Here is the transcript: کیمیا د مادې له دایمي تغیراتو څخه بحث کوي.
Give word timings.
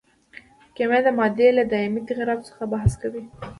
کیمیا 0.75 0.99
د 1.05 1.07
مادې 1.17 1.47
له 1.57 1.63
دایمي 1.71 2.01
تغیراتو 2.09 2.47
څخه 2.49 2.63
بحث 2.73 2.91
کوي. 3.01 3.23